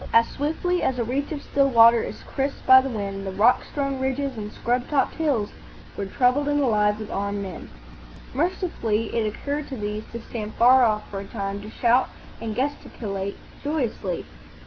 [0.11, 3.63] As swiftly as a reach of still water is crisped by the wind, the rock
[3.63, 5.51] strewn ridges and scrub topped hills
[5.95, 7.69] were troubled and alive with armed men.
[8.33, 12.09] Mercifully, it occurred to these to stand far off for a time, to shout
[12.41, 14.25] and gesticulate joyously.